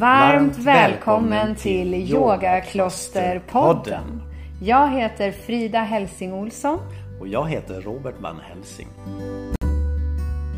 [0.00, 4.22] Varmt välkommen till Yogaklosterpodden.
[4.62, 6.78] Jag heter Frida Helsing Olsson.
[7.20, 8.88] Och jag heter Robert Van Helsing.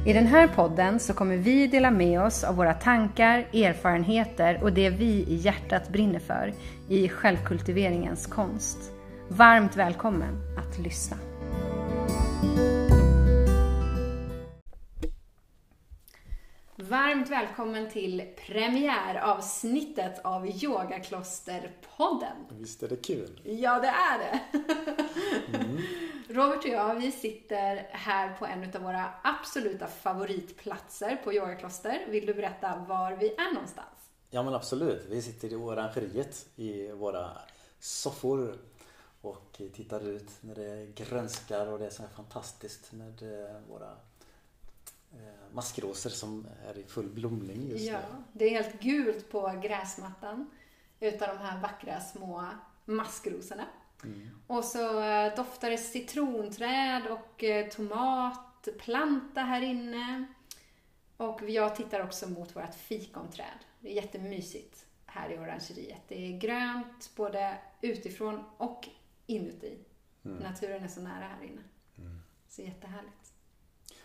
[0.06, 4.72] I den här podden så kommer vi dela med oss av våra tankar, erfarenheter och
[4.72, 6.52] det vi i hjärtat brinner för
[6.88, 8.78] i självkultiveringens konst.
[9.28, 11.16] Varmt välkommen att lyssna.
[17.22, 22.36] Varmt välkommen till premiäravsnittet av Yogaklosterpodden.
[22.48, 23.40] Visst är det kul?
[23.44, 24.40] Ja, det är det.
[25.58, 25.82] Mm.
[26.28, 32.06] Robert och jag, vi sitter här på en av våra absoluta favoritplatser på Yogakloster.
[32.08, 33.88] Vill du berätta var vi är någonstans?
[34.30, 35.06] Ja, men absolut.
[35.08, 37.30] Vi sitter i orangeriet i våra
[37.80, 38.58] soffor
[39.20, 43.96] och tittar ut när det grönskar och det är så här fantastiskt med eh, våra
[45.52, 48.22] maskrosor som är i full blomning just ja, nu.
[48.32, 50.50] Det är helt gult på gräsmattan
[51.00, 52.48] utav de här vackra små
[52.84, 53.66] maskrosorna.
[54.04, 54.28] Mm.
[54.46, 60.26] Och så eh, doftar det citronträd och tomatplanta här inne.
[61.16, 63.58] Och jag tittar också mot vårt fikonträd.
[63.80, 66.02] Det är jättemysigt här i orangeriet.
[66.08, 68.88] Det är grönt både utifrån och
[69.26, 69.78] inuti.
[70.24, 70.36] Mm.
[70.36, 71.62] Naturen är så nära här inne.
[71.98, 72.20] Mm.
[72.48, 73.31] Så jättehärligt.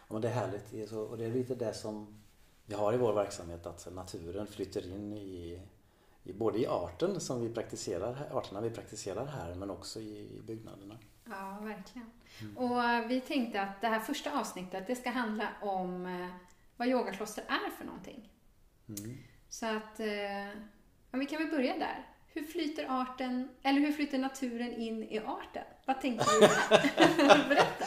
[0.08, 0.92] Ja, det är härligt.
[0.92, 2.18] Och det är lite det som
[2.66, 5.62] vi har i vår verksamhet att naturen flyter in i,
[6.24, 10.98] i både i arten som vi praktiserar, arterna vi praktiserar här men också i, byggnaderna.
[11.26, 12.12] Ja, verkligen.
[12.42, 12.58] Mm.
[12.58, 16.28] Och vi tänkte att det här första avsnittet det ska handla om eh,
[16.78, 18.30] vad yogakloster är för någonting.
[18.88, 19.18] Mm.
[19.50, 20.48] Så att, eh,
[21.12, 22.14] ja, vi kan väl börja där.
[22.28, 25.64] Hur flyter arten, eller hur flyter naturen in i arten?
[25.86, 26.40] Vad tänker du?
[27.50, 27.86] Berätta.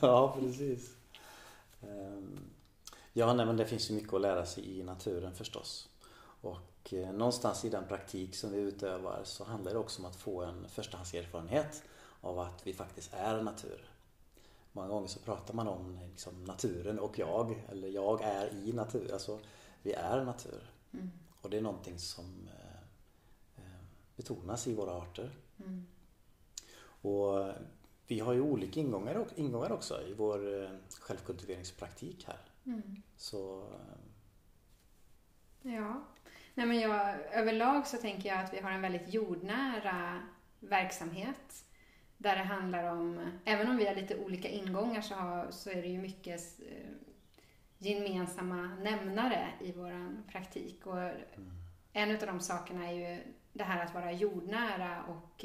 [0.00, 0.97] Ja, precis.
[1.80, 2.50] Ehm,
[3.12, 5.88] ja, nej, men det finns ju mycket att lära sig i naturen förstås.
[6.40, 10.16] Och eh, någonstans i den praktik som vi utövar så handlar det också om att
[10.16, 11.82] få en förstahandserfarenhet
[12.20, 13.90] av att vi faktiskt är natur.
[14.72, 19.12] Många gånger så pratar man om liksom, naturen och jag, eller jag är i natur.
[19.12, 19.40] Alltså,
[19.82, 20.70] vi är natur.
[20.92, 21.10] Mm.
[21.40, 22.48] Och det är någonting som
[24.18, 25.30] betonas i våra arter.
[25.58, 25.86] Mm.
[27.00, 27.52] Och
[28.08, 30.70] vi har ju olika ingångar, ingångar också i vår eh,
[31.00, 32.38] självkultiveringspraktik här.
[32.66, 33.02] Mm.
[33.16, 33.60] Så...
[35.62, 36.04] Eh, ja.
[36.54, 40.22] Nej, men jag, överlag så tänker jag att vi har en väldigt jordnära
[40.60, 41.64] verksamhet.
[42.16, 45.82] Där det handlar om, även om vi har lite olika ingångar så, har, så är
[45.82, 46.90] det ju mycket eh,
[47.78, 50.86] gemensamma nämnare i vår praktik.
[50.86, 51.52] Och mm.
[51.92, 55.44] En av de sakerna är ju det här att vara jordnära och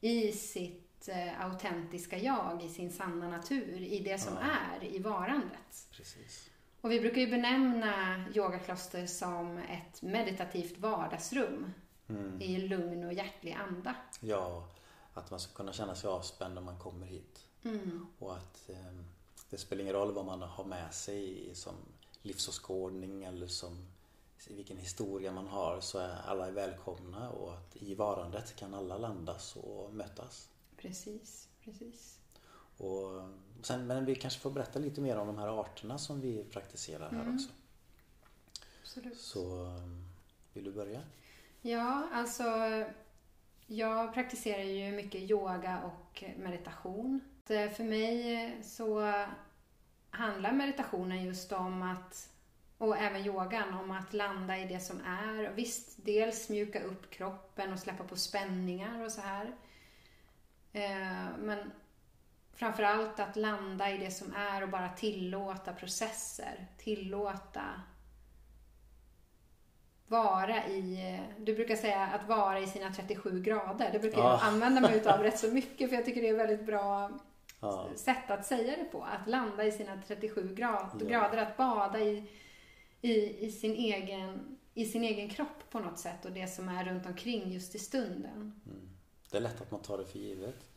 [0.00, 4.40] i sitt eh, autentiska jag, i sin sanna natur, i det som ja.
[4.40, 5.88] är, i varandet.
[5.90, 6.50] Precis.
[6.80, 11.72] Och vi brukar ju benämna yogakloster som ett meditativt vardagsrum
[12.08, 12.40] mm.
[12.40, 13.94] i lugn och hjärtlig anda.
[14.20, 14.68] Ja,
[15.14, 17.46] att man ska kunna känna sig avspänd när man kommer hit.
[17.64, 18.06] Mm.
[18.18, 18.94] Och att eh,
[19.50, 21.74] det spelar ingen roll vad man har med sig som
[22.22, 23.86] livsåskådning eller som
[24.48, 29.56] vilken historia man har så är alla välkomna och att i varandet kan alla landas
[29.56, 30.48] och mötas.
[30.82, 32.18] Precis, precis.
[32.76, 33.28] Och
[33.62, 37.10] sen, men vi kanske får berätta lite mer om de här arterna som vi praktiserar
[37.10, 37.34] här mm.
[37.34, 37.48] också.
[38.82, 39.18] Absolut.
[39.18, 39.72] Så
[40.52, 41.02] vill du börja?
[41.60, 42.44] Ja, alltså
[43.66, 47.20] jag praktiserar ju mycket yoga och meditation.
[47.46, 49.12] För mig så
[50.10, 52.28] handlar meditationen just om att
[52.78, 55.52] och även yogan om att landa i det som är.
[55.54, 59.56] Visst, dels mjuka upp kroppen och släppa på spänningar och så här.
[60.72, 61.72] Eh, men
[62.54, 66.66] framförallt att landa i det som är och bara tillåta processer.
[66.78, 67.64] Tillåta
[70.06, 73.90] vara i, du brukar säga att vara i sina 37 grader.
[73.92, 76.66] Det brukar jag använda mig utav rätt så mycket för jag tycker det är väldigt
[76.66, 77.10] bra
[77.60, 77.88] ja.
[77.96, 79.04] sätt att säga det på.
[79.04, 81.06] Att landa i sina 37 grad, ja.
[81.06, 82.28] grader, att bada i
[83.02, 86.84] i, i, sin egen, i sin egen kropp på något sätt och det som är
[86.84, 88.60] runt omkring just i stunden.
[88.66, 88.88] Mm.
[89.32, 90.68] Det är lätt att man tar det för givet.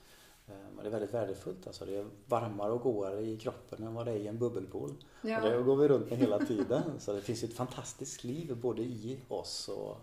[0.48, 1.68] Eh, men det är väldigt värdefullt.
[1.68, 4.94] Alltså det är varmare och godare i kroppen än vad det är i en bubbelpool.
[5.22, 5.44] Ja.
[5.44, 7.00] Och det går vi runt med hela tiden.
[7.00, 9.98] Så det finns ett fantastiskt liv både i oss och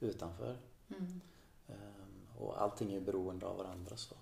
[0.00, 0.56] utanför.
[0.88, 1.20] Mm.
[1.68, 3.96] Ehm, och allting är beroende av varandra.
[3.96, 4.14] Så.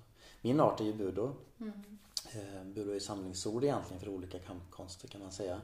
[0.43, 1.33] Min art är ju budo.
[1.61, 1.73] Mm.
[2.33, 5.61] Ehm, budo är samlingsord egentligen för olika kampkonster kan man säga.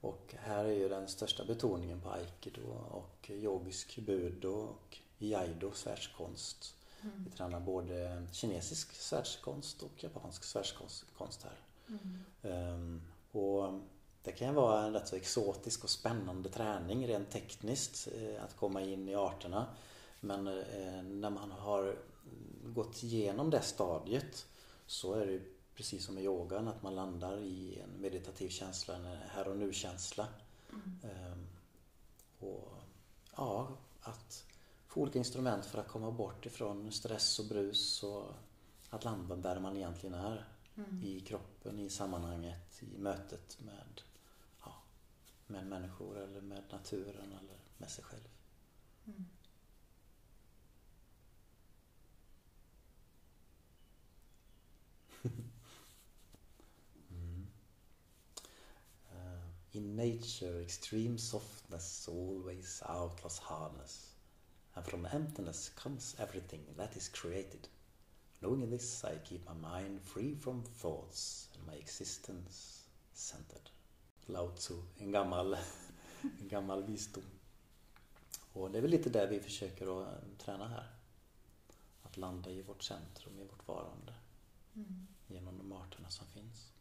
[0.00, 2.60] Och här är ju den största betoningen på aikido
[2.90, 6.77] och yogisk budo och iaido svärdskonst.
[7.02, 7.24] Mm.
[7.24, 11.58] Vi tränar både kinesisk svärdskonst och japansk svärdskonst här.
[12.42, 13.02] Um,
[13.32, 13.80] och
[14.22, 18.82] det kan vara en rätt så exotisk och spännande träning rent tekniskt eh, att komma
[18.82, 19.66] in i arterna.
[20.20, 21.96] Men eh, när man har
[22.64, 24.46] gått igenom det stadiet
[24.86, 25.40] så är det
[25.74, 30.26] precis som i yogan att man landar i en meditativ känsla, en här och nu-känsla.
[30.70, 30.98] Mm.
[31.02, 31.46] Ehm,
[32.38, 32.72] och
[33.36, 33.68] ja,
[34.98, 38.34] olika instrument för att komma bort ifrån stress och brus och
[38.90, 40.48] att landa där man egentligen är.
[40.76, 41.02] Mm.
[41.02, 44.02] I kroppen, i sammanhanget, i mötet med,
[44.64, 44.74] ja,
[45.46, 48.28] med människor eller med naturen eller med sig själv.
[49.06, 49.24] Mm.
[57.10, 57.46] mm.
[59.12, 64.17] Uh, in nature extreme softness always outlaws hardness
[64.78, 67.68] and from emptiness comes everything that is created.
[68.40, 73.70] Knowing this I keep my mind free from thoughts and my existence centered.
[74.26, 75.56] Lao Tzu, en gammal,
[76.40, 77.22] en gammal visdom.
[78.52, 80.86] Och det är väl lite det vi försöker att träna här.
[82.02, 84.14] Att landa i vårt centrum, i vårt varande.
[84.74, 85.06] Mm.
[85.26, 86.72] Genom de arterna som finns.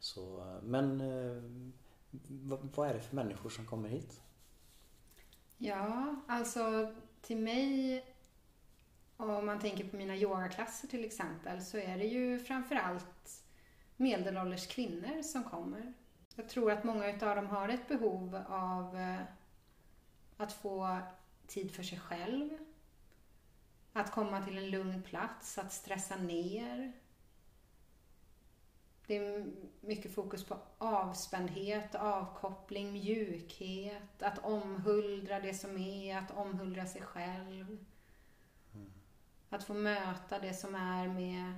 [0.00, 1.42] Så, men eh,
[2.74, 4.20] vad är det för människor som kommer hit?
[5.64, 8.04] Ja, alltså till mig
[9.16, 13.44] om man tänker på mina yogaklasser till exempel så är det ju framförallt
[13.96, 15.92] medelålders kvinnor som kommer.
[16.34, 19.20] Jag tror att många utav dem har ett behov av eh,
[20.36, 20.98] att få
[21.46, 22.50] tid för sig själv.
[23.92, 26.92] Att komma till en lugn plats, att stressa ner.
[29.06, 29.46] Det är
[29.80, 37.84] mycket fokus på avspändhet, avkoppling, mjukhet, att omhuldra det som är, att omhuldra sig själv.
[39.48, 41.52] Att få möta det som är med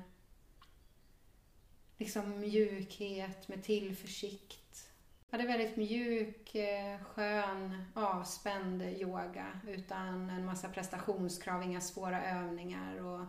[1.98, 4.90] liksom mjukhet, med tillförsikt.
[5.30, 12.24] Ja, det är väldigt mjuk, eh, skön, avspänd yoga utan en massa prestationskrav, inga svåra
[12.24, 13.26] övningar och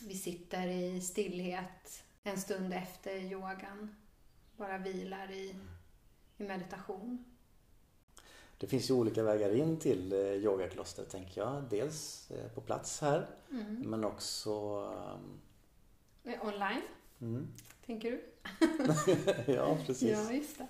[0.00, 3.96] vi sitter i stillhet en stund efter yogan.
[4.56, 5.54] Bara vilar i,
[6.36, 7.24] i meditation.
[8.58, 11.62] Det finns ju olika vägar in till eh, yogaklostret tänker jag.
[11.70, 13.82] Dels eh, på plats här mm.
[13.86, 14.50] men också
[14.84, 15.40] um...
[16.40, 16.82] Online?
[17.20, 17.48] Mm.
[17.86, 18.24] Tänker du?
[19.52, 20.10] ja, precis.
[20.10, 20.66] Ja, just det.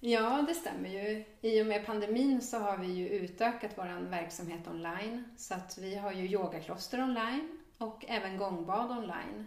[0.00, 1.24] Ja, det stämmer ju.
[1.40, 5.24] I och med pandemin så har vi ju utökat vår verksamhet online.
[5.36, 9.46] Så att vi har ju yogakloster online och även gångbad online.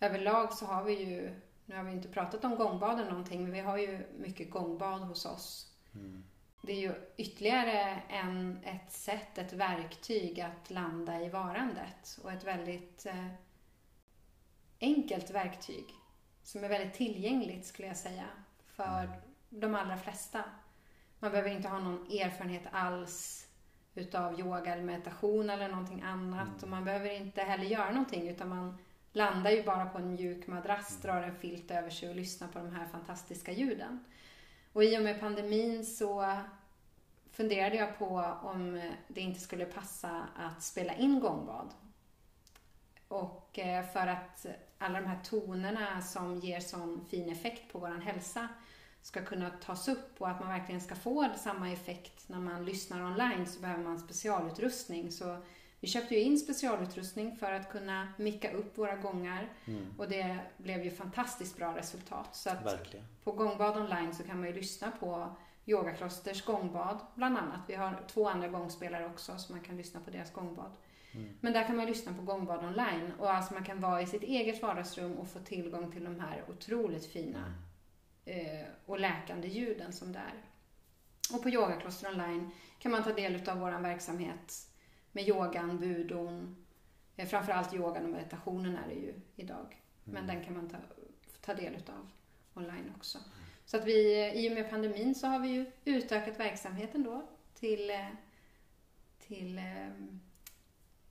[0.00, 3.60] Överlag så har vi ju, nu har vi inte pratat om gångbaden någonting, men vi
[3.60, 5.72] har ju mycket gångbad hos oss.
[5.94, 6.24] Mm
[6.66, 12.44] det är ju ytterligare en, ett sätt, ett verktyg att landa i varandet och ett
[12.44, 13.26] väldigt eh,
[14.80, 15.84] enkelt verktyg
[16.42, 18.24] som är väldigt tillgängligt skulle jag säga
[18.66, 19.20] för mm.
[19.48, 20.44] de allra flesta.
[21.18, 23.48] Man behöver inte ha någon erfarenhet alls
[23.94, 26.62] utav yoga eller meditation eller någonting annat mm.
[26.62, 28.78] och man behöver inte heller göra någonting utan man
[29.16, 31.02] landar ju bara på en mjuk madrass, mm.
[31.02, 34.04] drar en filt över sig och lyssnar på de här fantastiska ljuden.
[34.72, 36.40] Och i och med pandemin så
[37.30, 41.70] funderade jag på om det inte skulle passa att spela in gångbad.
[43.08, 44.46] Och eh, för att
[44.78, 48.48] alla de här tonerna som ger sån fin effekt på vår hälsa
[49.02, 53.02] ska kunna tas upp och att man verkligen ska få samma effekt när man lyssnar
[53.02, 55.12] online så behöver man specialutrustning.
[55.12, 55.42] Så
[55.80, 59.94] vi köpte ju in specialutrustning för att kunna micka upp våra gångar mm.
[59.98, 62.36] och det blev ju fantastiskt bra resultat.
[62.36, 63.06] Så Verkligen.
[63.24, 67.60] på Gångbad online så kan man ju lyssna på Yogaklosters gångbad bland annat.
[67.68, 70.72] Vi har två andra gångspelare också så man kan lyssna på deras gångbad.
[71.12, 71.28] Mm.
[71.40, 74.22] Men där kan man lyssna på gångbad online och alltså man kan vara i sitt
[74.22, 77.54] eget vardagsrum och få tillgång till de här otroligt fina
[78.24, 78.60] mm.
[78.60, 80.42] eh, och läkande ljuden som det är.
[81.36, 84.68] Och på Yogakloster online kan man ta del av vår verksamhet
[85.16, 86.56] med yogan, budon,
[87.16, 89.82] eh, framförallt yogan och meditationen är det ju idag.
[90.04, 90.26] Men mm.
[90.26, 90.76] den kan man ta,
[91.40, 92.10] ta del av
[92.54, 93.18] online också.
[93.18, 93.30] Mm.
[93.64, 97.90] Så att vi, i och med pandemin så har vi ju utökat verksamheten då till,
[97.90, 98.08] eh,
[99.18, 99.88] till eh,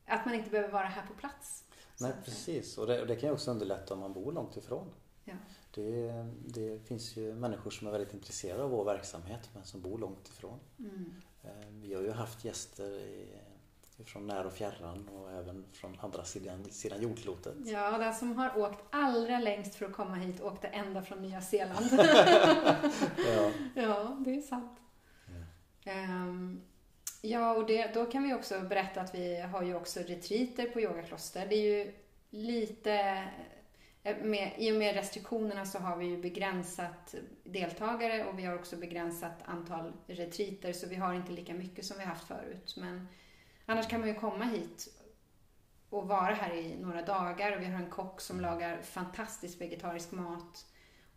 [0.05, 1.63] att man inte behöver vara här på plats.
[1.99, 4.87] Nej precis och det, och det kan ju också underlätta om man bor långt ifrån.
[5.23, 5.33] Ja.
[5.71, 6.11] Det,
[6.45, 10.27] det, finns ju människor som är väldigt intresserade av vår verksamhet men som bor långt
[10.27, 10.59] ifrån.
[10.79, 11.21] Mm.
[11.69, 13.27] Vi har ju haft gäster i
[14.03, 17.55] från när och fjärran och även från andra sidan, sidan jordklotet.
[17.65, 21.41] Ja, den som har åkt allra längst för att komma hit åkte ända från Nya
[21.41, 21.85] Zeeland.
[23.17, 23.51] ja.
[23.75, 24.79] ja, det är sant.
[25.83, 26.61] Ja, um,
[27.21, 30.81] ja och det, då kan vi också berätta att vi har ju också retreater på
[30.81, 31.47] yogakloster.
[31.47, 31.93] Det är ju
[32.29, 33.23] lite
[34.03, 38.55] eh, med, I och med restriktionerna så har vi ju begränsat deltagare och vi har
[38.55, 42.75] också begränsat antal retriter så vi har inte lika mycket som vi haft förut.
[42.77, 43.07] Men
[43.65, 44.87] annars kan man ju komma hit
[45.89, 50.11] och vara här i några dagar och vi har en kock som lagar fantastisk vegetarisk
[50.11, 50.65] mat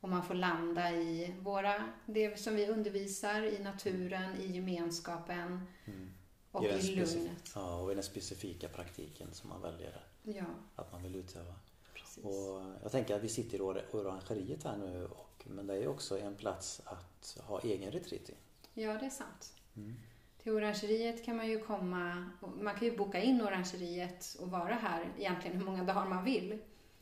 [0.00, 6.10] och man får landa i våra, det som vi undervisar, i naturen, i gemenskapen mm.
[6.52, 7.52] och i, i lugnet.
[7.54, 10.44] Ja, och i den specifika praktiken som man väljer ja.
[10.76, 11.54] att man vill utöva.
[11.94, 12.24] Precis.
[12.24, 13.60] Och jag tänker att vi sitter i
[13.92, 18.34] orangeriet här nu och, men det är också en plats att ha egen retreat i.
[18.74, 19.54] Ja, det är sant.
[19.76, 19.94] Mm.
[20.48, 25.08] Till orangeriet kan man ju komma, man kan ju boka in orangeriet och vara här
[25.18, 26.58] egentligen hur många dagar man vill.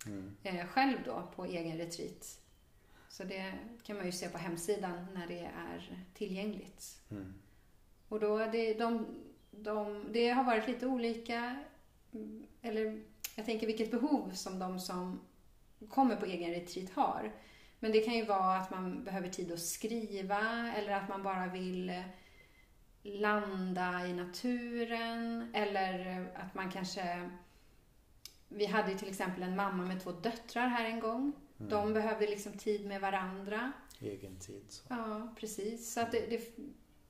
[0.06, 0.36] Mm.
[0.42, 2.40] Eh, själv då på egen retreat.
[3.08, 7.00] Så det kan man ju se på hemsidan när det är tillgängligt.
[7.10, 7.34] Mm.
[8.08, 9.06] Och då, det, de,
[9.50, 11.64] de, det har varit lite olika,
[12.62, 13.02] eller
[13.36, 15.20] jag tänker vilket behov som de som
[15.88, 17.32] kommer på egen retreat har.
[17.80, 21.46] Men det kan ju vara att man behöver tid att skriva eller att man bara
[21.46, 22.02] vill
[23.14, 27.30] landa i naturen eller att man kanske...
[28.48, 31.32] Vi hade ju till exempel en mamma med två döttrar här en gång.
[31.58, 31.70] Mm.
[31.70, 33.72] De behövde liksom tid med varandra.
[34.00, 34.64] Egen tid.
[34.68, 34.82] Så.
[34.88, 35.92] Ja, precis.
[35.92, 36.56] Så att det, det,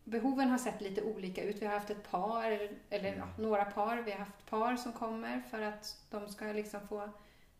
[0.04, 1.62] behoven har sett lite olika ut.
[1.62, 3.28] Vi har haft ett par, eller mm.
[3.38, 3.96] några par.
[3.96, 7.10] Vi har haft par som kommer för att de ska liksom få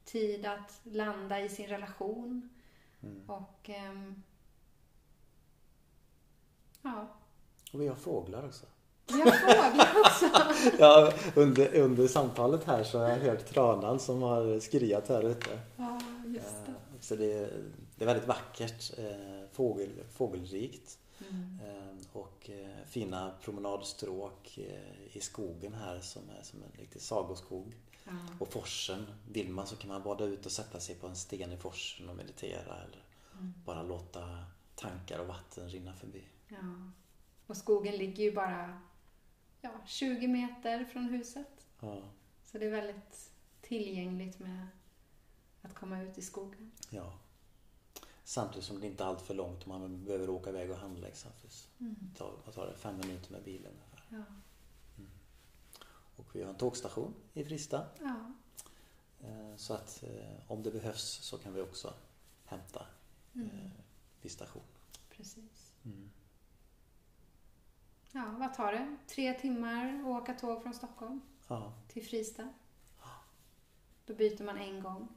[0.04, 2.48] tid att landa i sin relation.
[3.02, 3.30] Mm.
[3.30, 3.70] Och...
[3.90, 4.22] Um,
[6.82, 7.08] ja.
[7.72, 8.66] Och vi har fåglar också.
[9.06, 10.26] Vi har fåglar också.
[10.78, 15.60] ja, under, under samtalet här så har jag hört tranan som har skriat här ute.
[15.76, 16.72] Ja, just det.
[16.72, 17.50] Eh, så det,
[17.96, 20.98] det är väldigt vackert, eh, fågel, fågelrikt.
[21.30, 21.58] Mm.
[21.64, 22.50] Eh, och
[22.86, 24.58] fina promenadstråk
[25.12, 27.74] i skogen här som är som en riktig sagoskog.
[28.04, 28.12] Ja.
[28.40, 31.52] Och forsen, vill man så kan man bada ut och sätta sig på en sten
[31.52, 33.54] i forsen och meditera eller mm.
[33.64, 34.44] bara låta
[34.74, 36.24] tankar och vatten rinna förbi.
[36.48, 36.56] Ja.
[37.46, 38.80] Och skogen ligger ju bara
[39.60, 41.66] ja, 20 meter från huset.
[41.80, 42.02] Ja.
[42.44, 44.68] Så det är väldigt tillgängligt med
[45.62, 46.72] att komma ut i skogen.
[46.90, 47.18] Ja.
[48.24, 51.68] Samtidigt som det inte är allt för långt man behöver åka iväg och handla exempelvis.
[51.80, 51.96] Mm.
[52.44, 52.74] Vad tar det?
[52.74, 54.02] Fem minuter med bilen ungefär.
[54.08, 54.24] Ja.
[54.98, 55.10] Mm.
[56.16, 57.86] Och vi har en tågstation i Frista.
[58.00, 58.32] Ja.
[59.20, 61.94] Eh, så att eh, om det behövs så kan vi också
[62.44, 62.86] hämta
[63.34, 63.50] mm.
[63.50, 63.70] Eh,
[64.22, 64.62] vid station.
[65.10, 65.72] Precis.
[65.84, 66.10] Mm
[68.16, 68.96] ja, vad tar det?
[69.06, 71.72] Tre timmar att åka tåg från Stockholm ja.
[71.88, 72.48] till Fristad.
[74.06, 75.08] Då byter man en gång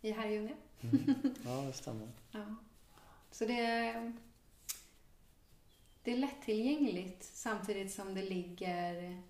[0.00, 0.54] i Herrljunga.
[0.80, 1.14] Mm.
[1.44, 2.08] Ja, det stämmer.
[2.30, 2.56] ja.
[3.30, 4.12] Så det är,
[6.02, 9.22] det är lättillgängligt samtidigt som det ligger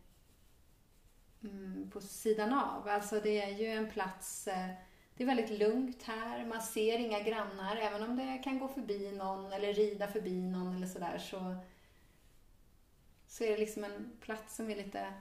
[1.43, 2.89] mm, på sidan av.
[2.89, 4.71] Alltså det är ju en plats eh,
[5.15, 6.47] det är väldigt lugnt här.
[6.47, 7.77] Man ser inga grannar.
[7.77, 11.57] Även om det kan gå förbi någon eller rida förbi någon eller sådär så så
[13.39, 15.13] är det liksom en plats som är lite...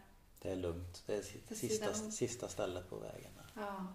[0.42, 1.04] Det är lugnt.
[1.06, 1.22] Det är
[1.56, 3.32] sista, sista stället på vägen.
[3.54, 3.88] Ja.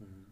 [0.00, 0.26] Mm.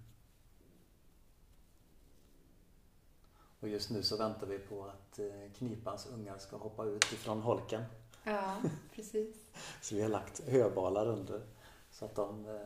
[3.61, 7.43] Och just nu så väntar vi på att eh, Knipans ungar ska hoppa ut ifrån
[7.43, 7.85] holken.
[8.25, 8.57] Ja,
[8.95, 9.37] precis.
[9.83, 11.43] så vi har lagt höbalar under
[11.91, 12.61] så att de eh,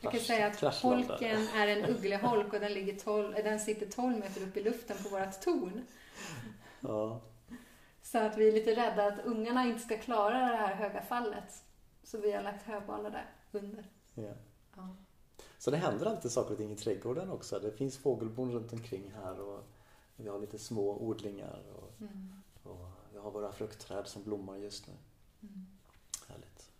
[0.00, 4.18] jag kan säga att holken är en uggleholk och den, ligger 12, den sitter 12
[4.18, 5.86] meter upp i luften på vårt torn.
[6.80, 7.20] Ja.
[8.10, 11.64] Så att vi är lite rädda att ungarna inte ska klara det här höga fallet.
[12.02, 13.84] Så vi har lagt höbalar där under.
[14.14, 14.34] Ja.
[14.76, 14.96] ja.
[15.58, 17.58] Så det händer alltid saker och ting i trädgården också.
[17.58, 19.64] Det finns fågelbon runt omkring här och
[20.16, 22.42] vi har lite små odlingar och, mm.
[22.62, 24.94] och vi har våra fruktträd som blommar just nu.
[25.42, 25.66] Mm.
[26.28, 26.70] Härligt.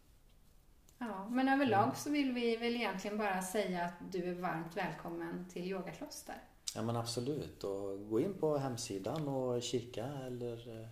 [0.99, 1.97] Ja, men överlag mm.
[1.97, 6.43] så vill vi väl egentligen bara säga att du är varmt välkommen till Yogakloster.
[6.75, 10.89] Ja men absolut och gå in på hemsidan och kika eller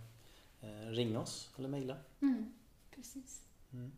[0.61, 1.97] eh, ring oss eller mejla.
[2.21, 2.53] Mm,
[2.91, 3.41] precis.
[3.71, 3.91] Mm.